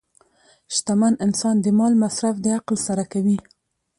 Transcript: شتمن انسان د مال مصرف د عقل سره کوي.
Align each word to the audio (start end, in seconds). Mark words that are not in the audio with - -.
شتمن 0.75 1.13
انسان 1.25 1.55
د 1.61 1.67
مال 1.77 1.93
مصرف 2.03 2.35
د 2.41 2.45
عقل 2.57 2.77
سره 2.87 3.03
کوي. 3.13 3.37